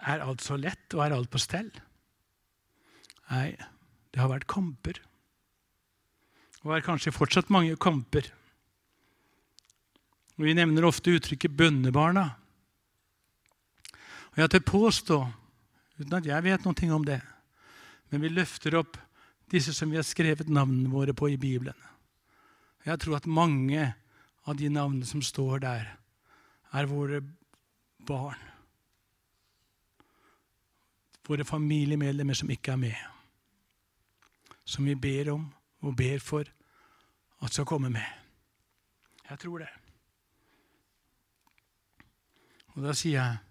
[0.07, 1.71] Er alt så lett, og er alt på stell?
[3.31, 3.57] Nei,
[4.15, 5.01] det har vært kamper.
[6.63, 8.29] Og er kanskje fortsatt mange kamper.
[10.37, 12.46] Vi nevner ofte uttrykket 'bønnebarna'.
[14.37, 15.17] Og Jeg tør påstå,
[15.97, 17.23] uten at jeg vet noe om det,
[18.13, 18.99] men vi løfter opp
[19.49, 21.77] disse som vi har skrevet navnene våre på i Bibelen.
[22.85, 23.95] Jeg tror at mange
[24.45, 25.89] av de navnene som står der,
[26.77, 27.23] er våre
[28.05, 28.43] barn.
[31.25, 33.01] Våre familiemedlemmer som ikke er med.
[34.69, 35.49] Som vi ber om
[35.81, 36.45] og ber for
[37.41, 38.05] at skal komme med.
[39.31, 39.73] Jeg tror det.
[42.77, 43.46] Og da sier jeg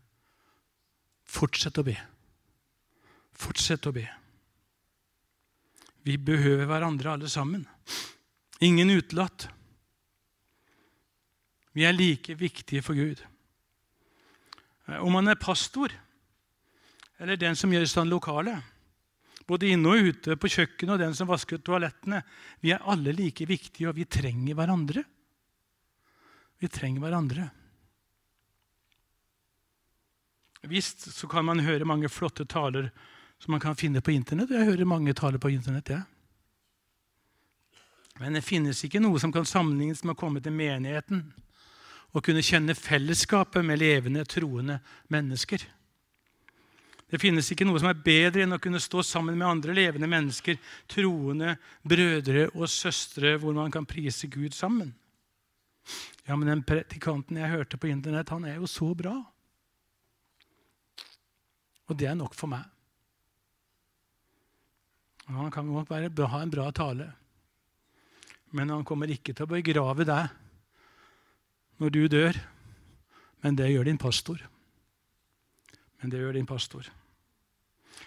[1.36, 1.96] fortsett å be.
[3.36, 4.06] Fortsett å be.
[6.06, 7.66] Vi behøver hverandre alle sammen.
[8.64, 9.48] Ingen utelatt.
[11.76, 13.20] Vi er like viktige for Gud.
[14.86, 15.92] Om man er pastor
[17.18, 18.60] eller den som gjør i stand lokalet,
[19.48, 22.22] både inne og ute, på kjøkkenet og den som vasker toalettene
[22.64, 25.04] Vi er alle like viktige, og vi trenger hverandre.
[26.60, 27.50] Vi trenger hverandre.
[30.70, 32.90] Visst så kan man høre mange flotte taler
[33.42, 34.50] som man kan finne på Internett.
[34.50, 35.90] Jeg hører mange taler på Internett.
[35.90, 36.02] Ja.
[38.20, 41.26] Men det finnes ikke noe som kan sammenlignes med å komme til menigheten
[42.16, 44.80] og kunne kjenne fellesskapet med levende, troende
[45.12, 45.66] mennesker.
[47.12, 50.08] Det finnes ikke noe som er bedre enn å kunne stå sammen med andre levende
[50.10, 50.58] mennesker,
[50.90, 54.94] troende brødre og søstre, hvor man kan prise Gud sammen.
[56.26, 59.20] Ja, men den predikanten jeg hørte på Internett, han er jo så bra.
[61.90, 62.66] Og det er nok for meg.
[65.26, 67.08] Han kan godt være, ha en bra tale,
[68.54, 70.30] men han kommer ikke til å begrave deg
[71.82, 72.38] når du dør.
[73.42, 74.40] Men det gjør din pastor.
[76.02, 76.88] Men det gjør din pastor.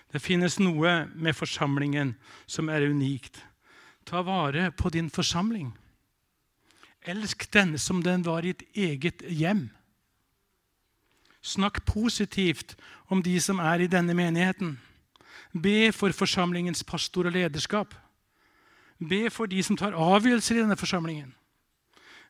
[0.08, 2.14] Det finnes noe med forsamlingen
[2.46, 3.42] som er unikt.
[4.08, 5.74] Ta vare på din forsamling.
[7.08, 9.68] Elsk den som den var i et eget hjem.
[11.42, 12.76] Snakk positivt
[13.08, 14.76] om de som er i denne menigheten.
[15.52, 17.94] Be for forsamlingens pastor og lederskap.
[18.98, 21.30] Be for de som tar avgjørelser i denne forsamlingen.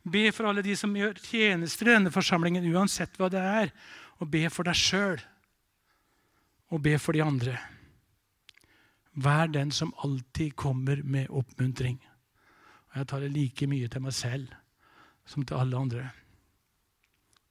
[0.05, 3.73] Be for alle de som gjør tjenester i denne forsamlingen, uansett hva det er.
[4.21, 5.19] Og be for deg sjøl.
[6.69, 7.57] Og be for de andre.
[9.19, 11.99] Vær den som alltid kommer med oppmuntring.
[12.93, 14.53] Og jeg tar det like mye til meg selv
[15.29, 16.07] som til alle andre.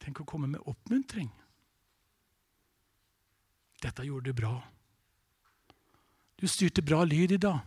[0.02, 1.30] Tenk å komme med oppmuntring.
[3.82, 4.56] Dette gjorde du bra.
[6.38, 7.60] Du styrte bra lyd i dag.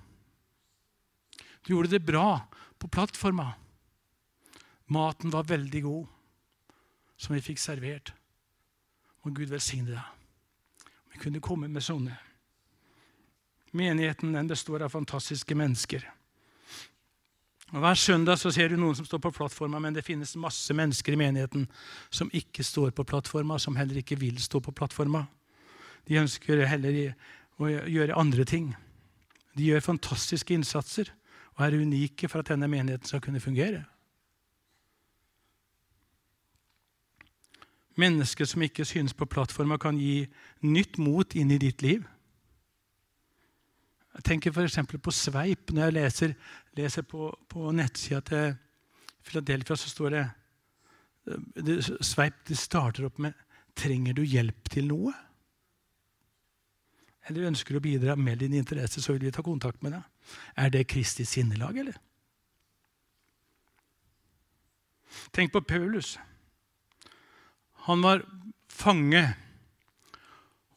[1.66, 2.40] Du gjorde det bra
[2.78, 3.52] på plattforma.
[4.86, 6.06] Maten var veldig god,
[7.16, 8.12] som vi fikk servert.
[9.22, 10.88] Må Gud velsigne deg.
[11.12, 12.16] Vi kunne komme med sånne.
[13.76, 16.06] Menigheten den består av fantastiske mennesker.
[17.70, 20.74] Og Hver søndag så ser du noen som står på plattforma, men det finnes masse
[20.74, 21.68] mennesker i menigheten
[22.10, 25.26] som ikke står på plattforma, som heller ikke vil stå på plattforma.
[26.08, 27.14] De ønsker heller
[27.60, 28.72] å gjøre andre ting.
[29.56, 31.10] De gjør fantastiske innsatser
[31.56, 33.84] og er unike for at denne menigheten skal kunne fungere.
[38.00, 40.24] Mennesker som ikke synes på plattforma, kan gi
[40.64, 42.06] nytt mot inn i ditt liv.
[44.16, 44.78] Jeg tenker f.eks.
[45.02, 45.72] på sveip.
[45.74, 46.34] Når jeg leser,
[46.78, 48.54] leser på, på nettsida til
[49.26, 50.24] Philadelphia, så står det,
[51.60, 53.34] det Sveip det starter opp med
[53.76, 55.14] 'Trenger du hjelp til noe?'
[57.30, 60.34] Eller ønsker å bidra med din interesse, så vil vi ta kontakt med deg.
[60.58, 61.98] Er det Kristi sinnelag, eller?
[65.30, 66.16] Tenk på Paulus.
[67.86, 68.24] Han var
[68.70, 69.22] fange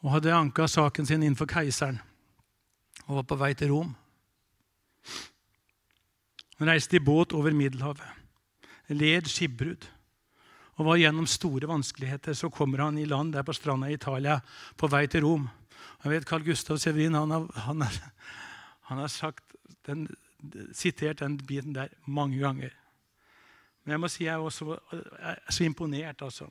[0.03, 2.01] og hadde anka saken sin innenfor keiseren
[3.07, 3.91] og var på vei til Rom.
[6.59, 8.05] Han reiste i båt over Middelhavet,
[8.93, 9.89] led skipbrudd
[10.77, 12.33] og var gjennom store vanskeligheter.
[12.37, 14.39] Så kommer han i land der på stranda i Italia
[14.77, 15.49] på vei til Rom.
[16.03, 17.99] Jeg vet Carl Gustav Severin han har, han har,
[18.89, 19.55] han har sagt,
[19.87, 20.07] den,
[20.75, 22.73] sitert den biten der mange ganger.
[23.83, 24.77] Men jeg må si jeg er også
[25.19, 26.21] er så imponert.
[26.21, 26.47] altså.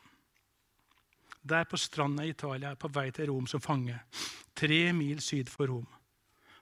[1.42, 3.98] Der på stranda i Italia, på vei til Rom som fange.
[4.54, 5.86] Tre mil syd for Rom.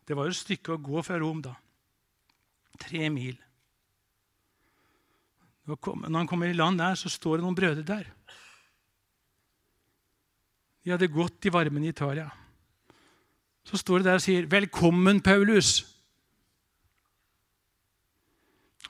[0.06, 1.54] Det var jo et stykke å gå fra Rom, da.
[2.80, 3.36] Tre mil.
[5.66, 8.08] Når han kommer i land der, så står det noen brødre der.
[10.82, 12.30] De hadde gått i varmen i Italia.
[13.64, 15.86] Så står det der og sier, 'Velkommen, Paulus'.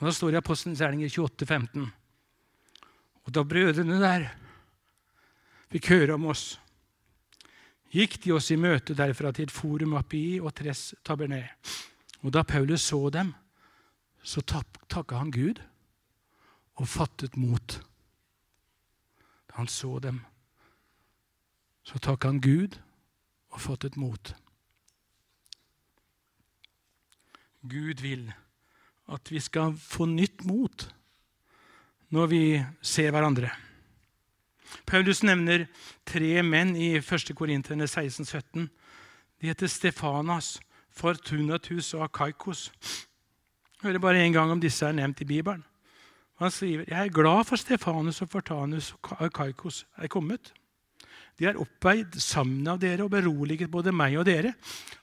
[0.00, 1.92] Og Da står det i Apostelens gjerninger 28, 15.
[3.24, 4.30] Og da brødrene der
[5.70, 6.60] fikk høre om oss,
[7.92, 11.52] gikk de oss i møte derfra til forum Api og Tress Tabernet.
[12.22, 13.34] Og da Paulus så dem,
[14.22, 14.40] så
[14.88, 15.60] takka han Gud
[16.76, 17.80] og fattet mot.
[19.48, 20.20] Da han så dem,
[21.84, 22.78] så takka han Gud
[23.50, 24.34] og fattet mot.
[27.60, 28.30] Gud vil
[29.10, 30.86] at vi skal få nytt mot
[32.10, 32.42] når vi
[32.82, 33.50] ser hverandre.
[34.86, 35.66] Paulus nevner
[36.06, 37.32] tre menn i 1.
[37.36, 38.68] Korinterne 16-17.
[39.40, 40.58] De heter Stefanas,
[40.90, 42.68] Fortunatus og Akaikos.
[43.82, 45.64] Hører bare én gang om disse er nevnt i Bibelen.
[46.40, 50.52] Han skriver jeg er glad for Stefanus og Fortanus og Akaikos er kommet.
[51.38, 54.54] De er oppveid sammen av dere og beroliget både meg og dere.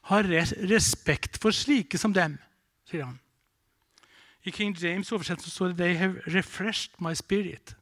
[0.10, 0.28] Har
[0.70, 2.38] respekt for slike som dem,
[2.88, 3.20] sier han.
[4.48, 7.76] I King James' oversettelse står det 'They have refreshed my spirit'.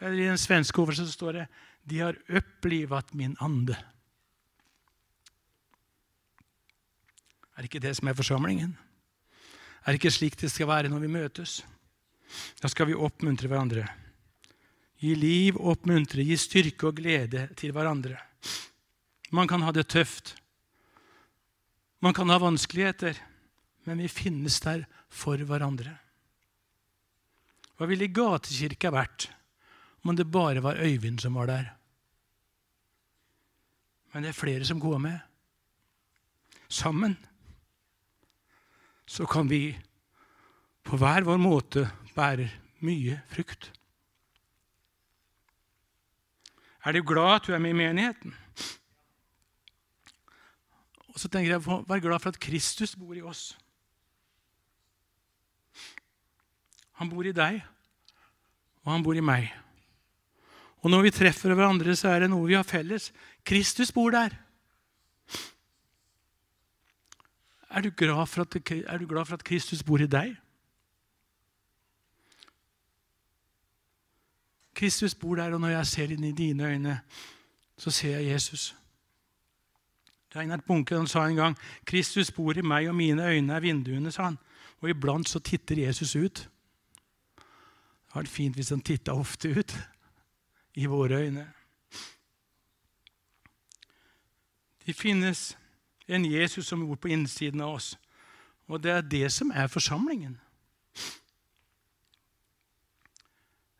[0.00, 1.46] Eller I den svenske oversettelsen står det
[1.86, 3.78] 'De har opplivet min ande'.
[7.56, 8.78] Er ikke det som er forsamlingen?
[9.86, 11.62] Er ikke slik det skal være når vi møtes?
[12.62, 13.86] Da skal vi oppmuntre hverandre.
[14.98, 18.16] Gi liv, oppmuntre, gi styrke og glede til hverandre.
[19.30, 20.34] Man kan ha det tøft.
[22.00, 23.14] Man kan ha vanskeligheter,
[23.84, 25.92] men vi finnes der for hverandre.
[27.74, 29.28] Hva ville gatekirka vært
[30.04, 31.70] om det bare var Øyvind som var der?
[34.12, 35.18] Men det er flere som går med.
[36.68, 37.16] Sammen
[39.06, 39.74] så kan vi
[40.84, 42.46] på hver vår måte bære
[42.84, 43.72] mye frukt.
[46.84, 48.34] Er du glad at du er med i menigheten?
[51.14, 53.54] Og så tenker jeg Vær glad for at Kristus bor i oss.
[57.04, 57.58] Han bor i deg,
[58.80, 59.50] og han bor i meg.
[60.80, 63.10] Og når vi treffer hverandre, så er det noe vi har felles.
[63.44, 64.32] Kristus bor der.
[67.68, 70.32] Er du glad for at, du glad for at Kristus bor i deg?
[74.72, 76.96] Kristus bor der, og når jeg ser inn i dine øyne,
[77.76, 78.70] så ser jeg Jesus.
[80.32, 84.12] Reinhard Bunke sa en gang Kristus bor i meg, og mine øyne er vinduene.
[84.12, 84.40] sa han.
[84.80, 86.48] Og iblant så titter Jesus ut.
[88.14, 89.72] Det hadde vært fint hvis han titta ofte ut
[90.78, 91.48] i våre øyne.
[94.86, 95.56] Det finnes
[96.06, 97.88] en Jesus som bor på innsiden av oss,
[98.70, 100.38] og det er det som er forsamlingen.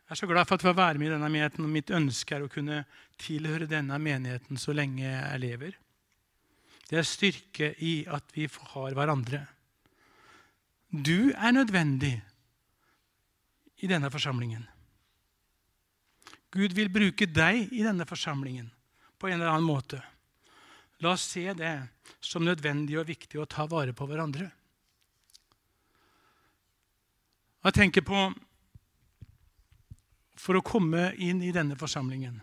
[0.02, 1.94] Jeg er så glad for at jeg får være med i denne menigheten, og mitt
[1.94, 2.82] ønske er å kunne
[3.22, 5.78] tilhøre denne menigheten så lenge jeg lever.
[6.90, 9.46] Det er styrke i at vi har hverandre.
[10.90, 12.16] Du er nødvendig
[13.84, 14.64] i denne forsamlingen.
[16.54, 18.70] Gud vil bruke deg i denne forsamlingen
[19.20, 20.00] på en eller annen måte.
[21.04, 21.74] La oss se det
[22.24, 24.46] som nødvendig og viktig å ta vare på hverandre.
[27.64, 28.32] Jeg tenker på
[30.44, 32.40] For å komme inn i denne forsamlingen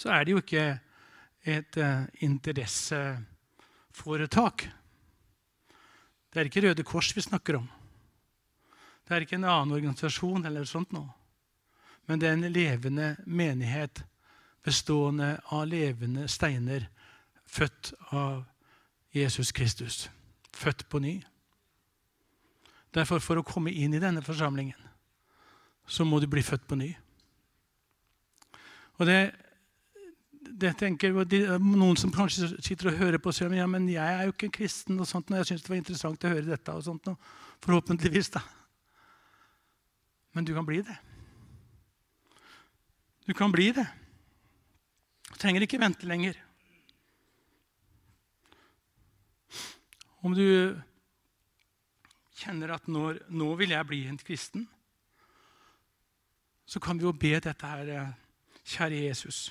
[0.00, 0.80] så er det jo ikke
[1.46, 4.64] et uh, interesseforetak.
[6.32, 7.68] Det er ikke Røde Kors vi snakker om.
[9.08, 11.10] Det er ikke en annen organisasjon eller sånt noe.
[12.06, 14.02] Men det er en levende menighet
[14.62, 16.88] bestående av levende steiner
[17.46, 18.44] født av
[19.14, 20.08] Jesus Kristus.
[20.52, 21.16] Født på ny.
[22.92, 24.78] Derfor, for å komme inn i denne forsamlingen,
[25.88, 26.90] så må du bli født på ny.
[29.00, 29.18] Og det,
[30.62, 34.28] det tenker Noen som kanskje sitter og hører på og sier ja, men jeg er
[34.28, 35.00] jo ikke kristen.
[35.00, 36.72] og sånt, og Jeg syns det var interessant å høre dette.
[36.72, 38.42] og sånt, og Forhåpentligvis, da.
[40.32, 40.96] Men du kan bli det.
[43.26, 43.86] Du kan bli det.
[45.28, 46.38] Du trenger ikke vente lenger.
[50.22, 50.46] Om du
[52.38, 54.66] kjenner at nå, nå vil jeg bli en kristen,
[56.66, 58.12] så kan vi jo be dette her
[58.62, 59.50] Kjære Jesus,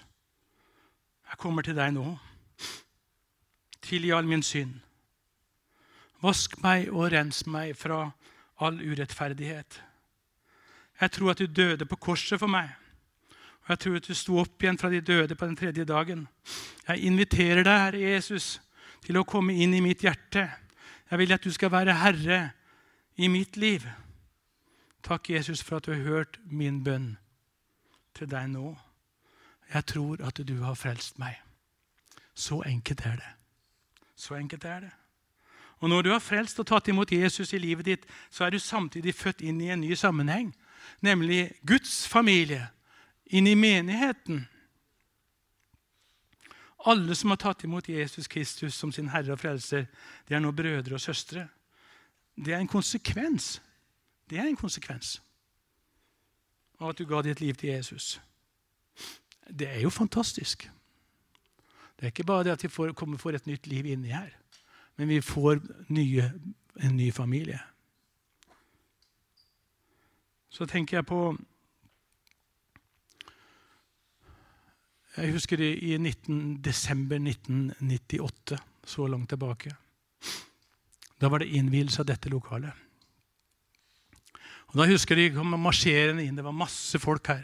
[1.28, 2.06] jeg kommer til deg nå.
[3.84, 4.78] Tilgi all min synd.
[6.24, 8.06] Vask meg og rens meg fra
[8.64, 9.82] all urettferdighet.
[11.02, 12.70] Jeg tror at du døde på korset for meg.
[13.62, 16.28] Og jeg tror at du sto opp igjen fra de døde på den tredje dagen.
[16.88, 18.62] Jeg inviterer deg, Herre Jesus,
[19.06, 20.48] til å komme inn i mitt hjerte.
[21.10, 22.40] Jeg vil at du skal være herre
[23.18, 23.86] i mitt liv.
[25.04, 27.16] Takk, Jesus, for at du har hørt min bønn
[28.18, 28.76] til deg nå.
[29.74, 31.38] Jeg tror at du har frelst meg.
[32.34, 33.32] Så enkelt er det.
[34.16, 34.92] Så enkelt er det.
[35.82, 38.60] Og Når du har frelst og tatt imot Jesus i livet ditt, så er du
[38.60, 40.54] samtidig født inn i en ny sammenheng,
[41.02, 42.68] nemlig Guds familie
[43.26, 44.46] inn i menigheten.
[46.86, 49.86] Alle som har tatt imot Jesus Kristus som sin Herre og Frelser,
[50.28, 51.48] de er nå brødre og søstre.
[52.36, 53.60] Det er en konsekvens.
[54.30, 55.20] Det er en konsekvens
[56.82, 58.16] av at du ga ditt liv til Jesus.
[59.46, 60.66] Det er jo fantastisk.
[61.98, 64.32] Det er ikke bare det at vi får, kommer for et nytt liv inni her,
[64.98, 65.62] men vi får
[65.94, 66.32] nye,
[66.82, 67.60] en ny familie.
[70.52, 71.22] Så tenker jeg på
[75.12, 79.74] Jeg husker det i 19, desember 1998, så langt tilbake.
[81.20, 82.72] Da var det innvielse av dette lokalet.
[84.72, 86.38] Og Da husker jeg de kom marsjerende inn.
[86.40, 87.44] Det var masse folk her.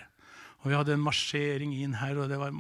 [0.64, 2.56] Og Vi hadde en marsjering inn her, og var,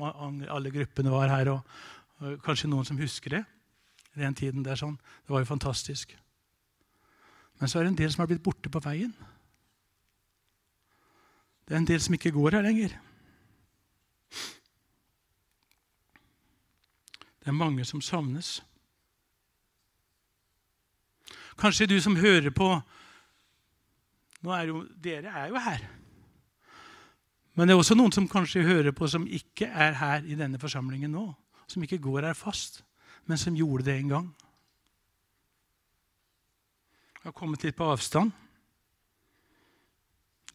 [0.51, 1.53] alle gruppene var her.
[1.55, 1.79] Og,
[2.19, 3.43] og, Kanskje noen som husker det?
[4.17, 4.99] Den tiden der sånn.
[5.23, 6.17] Det var jo fantastisk.
[7.61, 9.15] Men så er det en del som har blitt borte på veien.
[11.67, 12.95] Det er en del som ikke går her lenger.
[17.39, 18.61] Det er mange som savnes.
[21.57, 22.69] Kanskje du som hører på
[24.45, 25.85] nå er jo, Dere er jo her.
[27.57, 30.59] Men det er også noen som kanskje hører på, som ikke er her i denne
[30.61, 31.25] forsamlingen nå.
[31.67, 32.83] Som ikke går her fast,
[33.25, 34.27] men som gjorde det en gang.
[37.23, 38.31] Har kommet litt på avstand.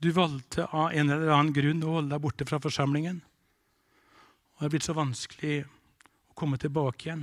[0.03, 3.20] Du valgte av en eller annen grunn å holde deg borte fra forsamlingen.
[3.22, 7.22] Og det er blitt så vanskelig å komme tilbake igjen.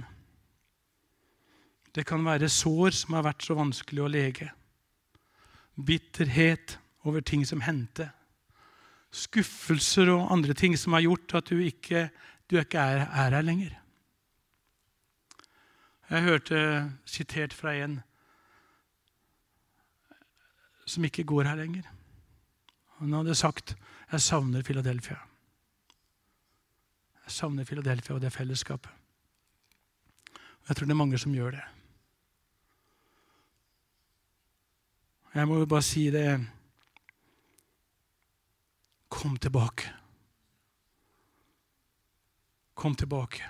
[1.91, 4.47] Det kan være sår som har vært så vanskelig å lege.
[5.75, 8.13] Bitterhet over ting som hendte.
[9.11, 12.07] Skuffelser og andre ting som har gjort at du ikke,
[12.47, 13.75] du ikke er, er, her lenger.
[16.09, 16.65] Jeg hørte
[17.03, 17.99] sitert fra en
[20.87, 21.95] som ikke går her lenger.
[22.99, 23.75] Han hadde sagt
[24.11, 25.27] 'Jeg savner Philadelphia'.
[27.23, 28.91] Jeg savner Philadelphia og det fellesskapet.
[30.67, 31.63] Jeg tror det er mange som gjør det.
[35.33, 36.47] Jeg må jo bare si det
[39.09, 39.93] Kom tilbake.
[42.75, 43.43] Kom tilbake.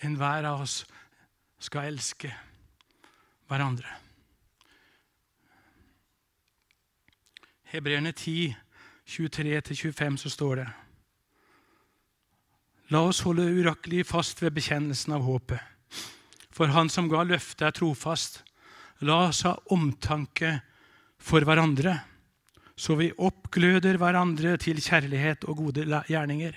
[0.00, 0.86] Enhver av oss
[1.58, 2.30] skal elske
[3.48, 3.90] hverandre.
[7.74, 8.54] Hebreerne 10,
[9.06, 10.66] 23-25, så står det
[12.94, 15.58] La oss holde urakkelig fast ved bekjennelsen av håpet.
[16.54, 18.44] For Han som ga løftet, er trofast.
[19.02, 20.60] La oss ha omtanke
[21.18, 21.96] for hverandre,
[22.78, 26.54] så vi oppgløder hverandre til kjærlighet og gode gjerninger.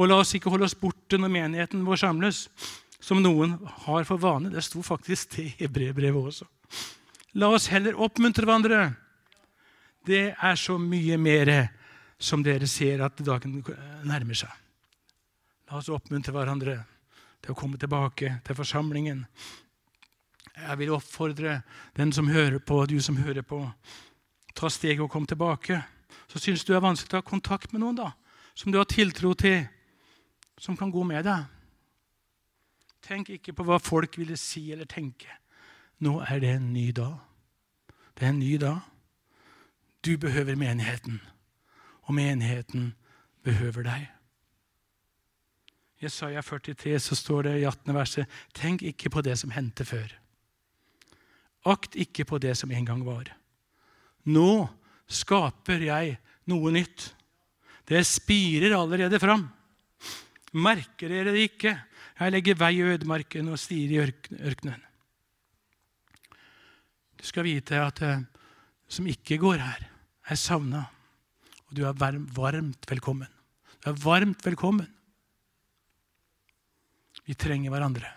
[0.00, 2.46] Og la oss ikke holde oss borte når menigheten vår samles,
[3.04, 4.48] som noen har for vane.
[4.54, 6.48] Det sto faktisk det i brevbrevet også.
[7.36, 8.80] La oss heller oppmuntre hverandre.
[10.08, 11.50] Det er så mye mer
[12.18, 13.60] som dere ser at dagen
[14.08, 14.52] nærmer seg.
[15.68, 16.78] La oss oppmuntre hverandre
[17.44, 19.20] til å komme tilbake til forsamlingen.
[20.58, 21.60] Jeg vil oppfordre
[21.98, 23.60] den som hører på, du som hører på,
[24.56, 25.82] ta steget og komme tilbake.
[26.28, 28.10] Så syns du det er vanskelig å ta kontakt med noen da,
[28.56, 29.66] som du har tiltro til,
[30.58, 31.44] som kan gå med deg.
[33.04, 35.30] Tenk ikke på hva folk ville si eller tenke.
[36.02, 37.14] Nå er det en ny dag.
[38.16, 38.80] Det er en ny dag.
[40.08, 41.18] Du behøver menigheten,
[42.08, 42.94] og menigheten
[43.44, 44.06] behøver deg.
[45.98, 47.92] I Jesaja 43 så står det i 18.
[47.92, 50.14] verset Tenk ikke på det som hendte før.
[51.68, 53.28] Akt ikke på det som en gang var.
[54.24, 54.68] Nå
[55.04, 56.16] skaper jeg
[56.48, 57.10] noe nytt.
[57.84, 59.44] Det spirer allerede fram.
[60.56, 61.74] Merker dere det ikke?
[62.16, 64.80] Jeg legger vei i ødemarken og stier i ørkenen.
[67.18, 68.26] Du skal vite at det eh,
[68.88, 69.82] som ikke går her,
[70.28, 70.84] er savna.
[71.68, 73.28] Og du er varmt velkommen.
[73.82, 74.88] Du er varmt velkommen.
[77.28, 78.08] Vi trenger hverandre.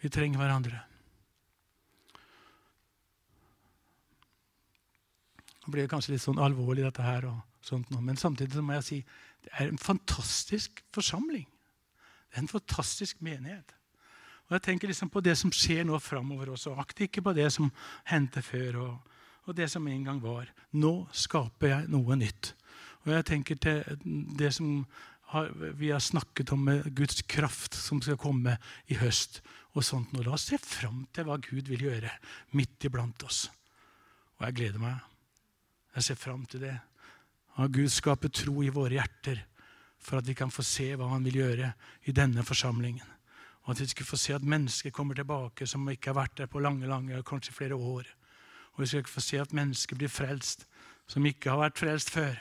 [0.00, 0.80] Vi trenger hverandre.
[5.62, 7.28] Nå blir det kanskje litt sånn alvorlig, dette her,
[7.62, 8.98] sånt, men samtidig må jeg si
[9.44, 11.46] det er en fantastisk forsamling.
[12.30, 13.74] Det er en fantastisk menighet.
[14.48, 16.74] Og jeg tenker liksom på det som skjer nå framover også.
[16.78, 17.70] Akt ikke på det som
[18.10, 19.11] hendte før, og,
[19.46, 20.50] og, det som en gang var.
[20.72, 22.52] Nå skaper jeg noe nytt.
[23.02, 23.82] Og jeg tenker til
[24.38, 24.84] det som
[25.32, 29.42] har, vi har snakket om med Guds kraft som skal komme i høst.
[29.72, 30.10] og sånt.
[30.12, 32.10] Nå la oss se fram til hva Gud vil gjøre
[32.52, 33.46] midt iblant oss.
[34.36, 34.98] Og jeg gleder meg.
[35.96, 36.74] Jeg ser fram til det.
[37.56, 39.40] Og Gud skaper tro i våre hjerter
[40.02, 41.72] for at vi kan få se hva han vil gjøre
[42.04, 43.06] i denne forsamlingen.
[43.64, 46.50] Og at vi skal få se at mennesker kommer tilbake som ikke har vært der
[46.50, 48.08] på lange, lange, kanskje flere år.
[48.72, 50.66] Og vi skal få se at mennesker blir frelst
[51.10, 52.36] som ikke har vært frelst før.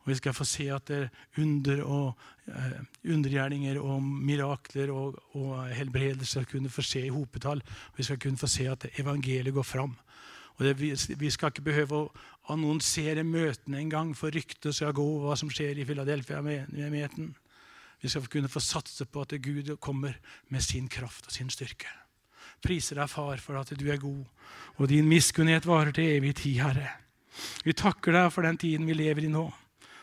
[0.00, 2.78] Og vi skal få se at det er under og eh,
[3.12, 7.60] undergjerninger og mirakler og, og helbredelser kunne få se i hopetall.
[7.96, 9.94] Vi skal kunne få se at evangeliet går fram.
[10.56, 12.08] Og det, vi, vi, skal ikke behøve å
[12.52, 17.30] annonsere møtene engang, for ryktet skal gå hva som skjer i Philadelphia-menigheten.
[18.00, 20.16] Vi skal kunne få satse på at Gud kommer
[20.48, 21.88] med sin kraft og sin styrke.
[22.60, 24.24] Priser deg, Far, for at du er god,
[24.76, 26.90] og din miskunnhet varer til evig tid, Herre.
[27.64, 29.46] Vi takker deg for den tiden vi lever i nå.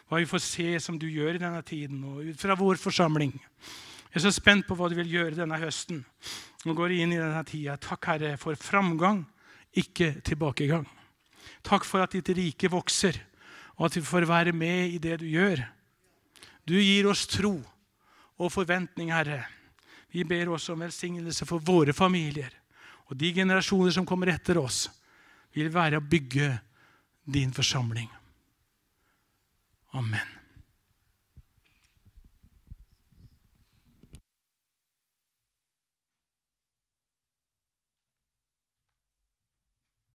[0.07, 3.33] Hva vi får se som du gjør i denne tiden, og ut fra vår forsamling.
[4.07, 5.99] Jeg er så spent på hva du vil gjøre denne høsten.
[6.65, 7.75] Nå går inn i denne tida.
[7.81, 9.25] Takk, Herre, for framgang,
[9.77, 10.87] ikke tilbakegang.
[11.67, 13.19] Takk for at ditt rike vokser,
[13.77, 15.61] og at vi får være med i det du gjør.
[16.67, 17.59] Du gir oss tro
[18.37, 19.43] og forventning, Herre.
[20.13, 22.53] Vi ber også om velsignelse for våre familier.
[23.07, 24.87] Og de generasjoner som kommer etter oss,
[25.55, 26.51] vil være å bygge
[27.27, 28.09] din forsamling.
[29.97, 30.36] Amen.